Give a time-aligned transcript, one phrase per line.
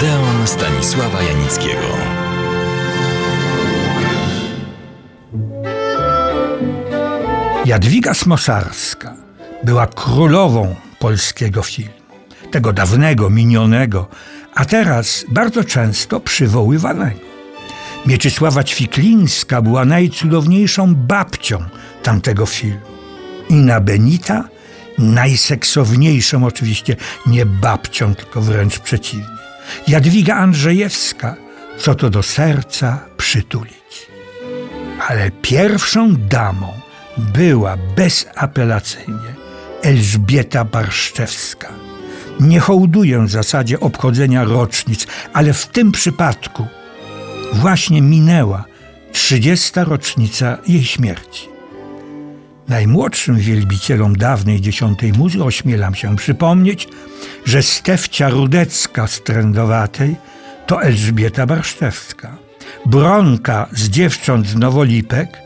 [0.00, 1.86] Odeon Stanisława Janickiego.
[7.64, 9.16] Jadwiga Smosarska
[9.64, 11.92] była królową polskiego filmu.
[12.50, 14.08] Tego dawnego, minionego,
[14.54, 17.20] a teraz bardzo często przywoływanego.
[18.06, 21.64] Mieczysława Ćwiklińska była najcudowniejszą babcią
[22.02, 22.86] tamtego filmu.
[23.48, 24.48] Ina Benita
[24.98, 29.40] najseksowniejszą oczywiście nie babcią, tylko wręcz przeciwnie.
[29.88, 31.36] Jadwiga Andrzejewska,
[31.78, 34.06] co to do serca przytulić.
[35.08, 36.72] Ale pierwszą damą
[37.18, 39.34] była bezapelacyjnie
[39.82, 41.68] Elżbieta Barszczewska.
[42.40, 46.66] Nie hołduję w zasadzie obchodzenia rocznic, ale w tym przypadku
[47.52, 48.64] właśnie minęła
[49.12, 49.70] 30.
[49.76, 51.49] rocznica jej śmierci.
[52.70, 56.88] Najmłodszym wielbicielom dawnej dziesiątej muzy ośmielam się przypomnieć,
[57.44, 60.16] że Stefcia Rudecka z Trędowatej
[60.66, 62.36] to Elżbieta Barszczewska.
[62.86, 65.38] Bronka z dziewcząt z Nowolipek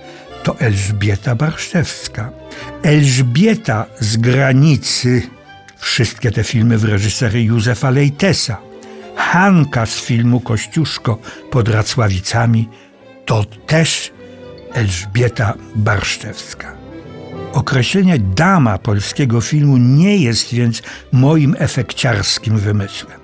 [0.43, 2.31] to Elżbieta Barszczewska.
[2.83, 5.23] Elżbieta z Granicy,
[5.77, 8.57] wszystkie te filmy w reżyserii Józefa Lejtesa.
[9.17, 11.19] Hanka z filmu Kościuszko
[11.51, 12.69] pod Racławicami
[13.25, 14.13] to też
[14.73, 16.84] Elżbieta Barszczewska.
[17.55, 23.21] Określenie dama polskiego filmu nie jest więc moim efekciarskim wymysłem.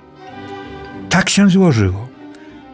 [1.09, 2.07] Tak się złożyło,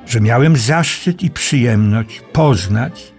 [0.06, 3.14] że miałem zaszczyt i przyjemność poznać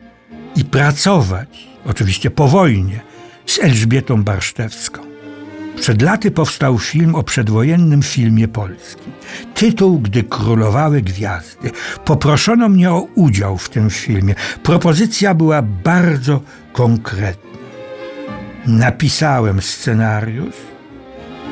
[0.56, 3.00] i pracować, oczywiście po wojnie,
[3.46, 5.02] z Elżbietą Barsztewską.
[5.80, 9.12] Przed laty powstał film o przedwojennym filmie polskim.
[9.54, 11.70] Tytuł Gdy królowały gwiazdy.
[12.04, 14.34] Poproszono mnie o udział w tym filmie.
[14.62, 16.40] Propozycja była bardzo
[16.72, 17.48] konkretna
[18.68, 20.54] napisałem scenariusz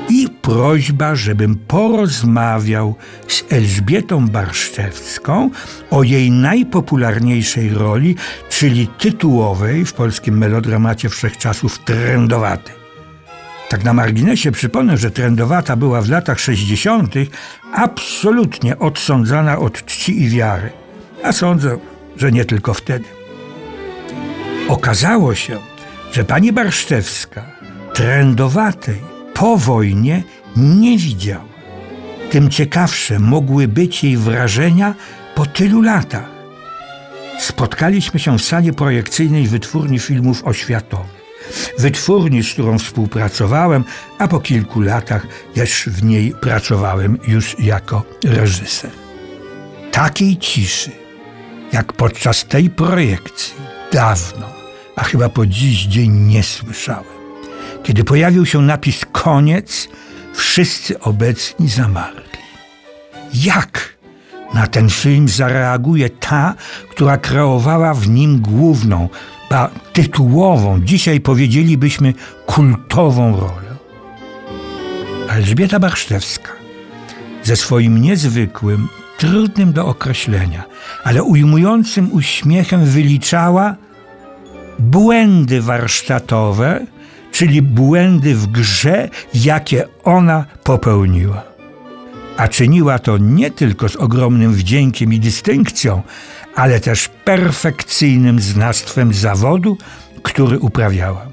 [0.08, 2.94] i prośba, żebym porozmawiał
[3.28, 5.50] z Elżbietą Barszczewską
[5.90, 8.16] o jej najpopularniejszej roli,
[8.48, 12.74] czyli tytułowej w polskim melodramacie wszechczasów trendowatej.
[13.68, 17.14] Tak na marginesie przypomnę, że trendowata była w latach 60.
[17.72, 20.70] absolutnie odsądzana od czci i wiary.
[21.24, 21.78] A sądzę,
[22.16, 23.04] że nie tylko wtedy.
[24.68, 25.58] Okazało się,
[26.12, 27.42] że pani Barszczewska
[27.94, 29.00] trendowatej
[29.34, 30.22] po wojnie
[30.56, 31.56] nie widziała.
[32.30, 34.94] Tym ciekawsze mogły być jej wrażenia
[35.34, 36.30] po tylu latach.
[37.38, 41.16] Spotkaliśmy się w sali projekcyjnej Wytwórni Filmów Oświatowych.
[41.78, 43.84] Wytwórni, z którą współpracowałem,
[44.18, 48.90] a po kilku latach też w niej pracowałem już jako reżyser.
[49.92, 50.90] Takiej ciszy,
[51.72, 53.54] jak podczas tej projekcji,
[53.92, 54.55] dawno
[54.96, 57.16] a chyba po dziś dzień nie słyszałem.
[57.82, 59.88] Kiedy pojawił się napis koniec,
[60.34, 62.22] wszyscy obecni zamarli.
[63.34, 63.96] Jak
[64.54, 66.54] na ten film zareaguje ta,
[66.90, 69.08] która kreowała w nim główną,
[69.50, 72.14] ba tytułową, dzisiaj powiedzielibyśmy
[72.46, 73.76] kultową rolę?
[75.28, 76.52] Elżbieta Barsztewska
[77.42, 80.64] ze swoim niezwykłym, trudnym do określenia,
[81.04, 83.76] ale ujmującym uśmiechem wyliczała,
[84.78, 86.86] błędy warsztatowe,
[87.32, 91.42] czyli błędy w grze, jakie ona popełniła.
[92.36, 96.02] A czyniła to nie tylko z ogromnym wdziękiem i dystynkcją,
[96.54, 99.78] ale też perfekcyjnym znawstwem zawodu,
[100.22, 101.26] który uprawiała.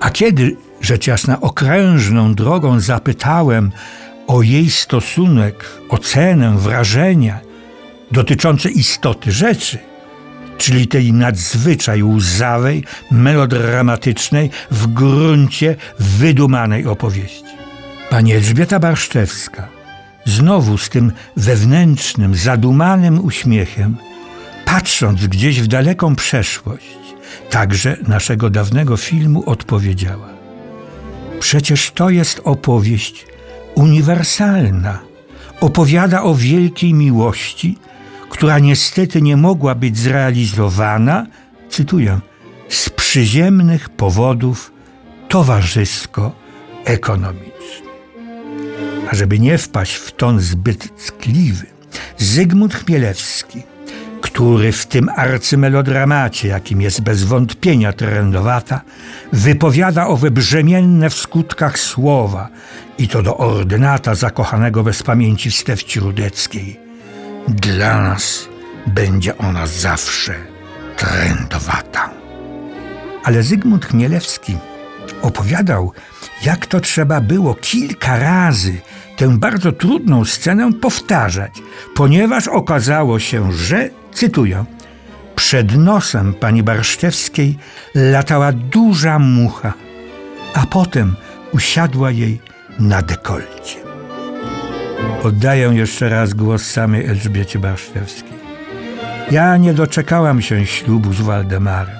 [0.00, 3.72] A kiedy, rzecz jasna, okrężną drogą zapytałem
[4.26, 7.40] o jej stosunek, ocenę, wrażenia
[8.12, 9.78] dotyczące istoty rzeczy,
[10.58, 17.44] czyli tej nadzwyczaj łzawej, melodramatycznej, w gruncie wydumanej opowieści.
[18.10, 19.68] Pani Elżbieta Barszczewska,
[20.24, 23.96] znowu z tym wewnętrznym, zadumanym uśmiechem,
[24.64, 26.98] patrząc gdzieś w daleką przeszłość,
[27.50, 30.28] także naszego dawnego filmu odpowiedziała:
[31.40, 33.26] Przecież to jest opowieść
[33.74, 34.98] uniwersalna.
[35.60, 37.78] Opowiada o wielkiej miłości,
[38.28, 41.26] która niestety nie mogła być zrealizowana,
[41.70, 42.20] cytuję,
[42.68, 44.72] z przyziemnych powodów
[45.28, 47.88] towarzysko-ekonomicznych.
[49.10, 51.66] A żeby nie wpaść w ton zbyt ckliwy,
[52.18, 53.62] Zygmunt Chmielewski,
[54.20, 58.80] który w tym arcymelodramacie, jakim jest bez wątpienia trendowata,
[59.32, 62.48] wypowiada owe brzemienne w skutkach słowa
[62.98, 66.80] i to do ordynata zakochanego bez pamięci w Stefci Rudeckiej–
[67.48, 68.48] dla nas
[68.86, 70.34] będzie ona zawsze
[70.96, 72.10] trendowata.
[73.24, 74.56] Ale Zygmunt Chmielewski
[75.22, 75.92] opowiadał,
[76.44, 78.80] jak to trzeba było kilka razy
[79.16, 81.52] tę bardzo trudną scenę powtarzać,
[81.94, 84.64] ponieważ okazało się, że, cytuję,
[85.36, 87.58] przed nosem pani Barszczewskiej
[87.94, 89.72] latała duża mucha,
[90.54, 91.16] a potem
[91.52, 92.40] usiadła jej
[92.78, 93.87] na dekolcie.
[95.22, 98.38] Oddaję jeszcze raz głos samej Elżbiecie Barszczewskiej.
[99.30, 101.96] Ja nie doczekałam się ślubu z Waldemarem.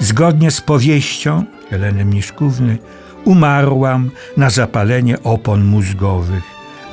[0.00, 2.78] Zgodnie z powieścią Heleny Mniszkówny
[3.24, 6.44] umarłam na zapalenie opon mózgowych,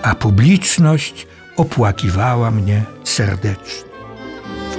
[0.03, 1.27] a publiczność
[1.57, 3.89] opłakiwała mnie serdecznie.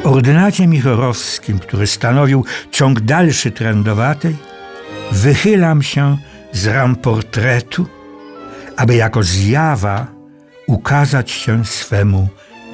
[0.03, 4.37] W ordynacie michorowskim, który stanowił ciąg dalszy trendowatej,
[5.13, 6.19] wychylam się
[6.53, 7.87] z ram portretu,
[8.77, 10.07] aby jako zjawa
[10.67, 12.29] ukazać się swemu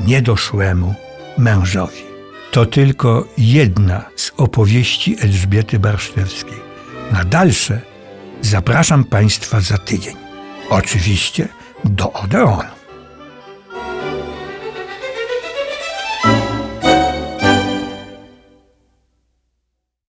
[0.07, 0.95] niedoszłemu
[1.39, 2.03] mężowi.
[2.53, 6.59] To tylko jedna z opowieści Elżbiety Barszczewskiej.
[7.13, 7.81] Na dalsze
[8.41, 10.17] zapraszam Państwa za tydzień.
[10.71, 11.49] Oczywiście
[11.85, 12.80] do Odeonu.